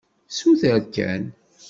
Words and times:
Suter 0.37 0.79
kan. 0.95 1.21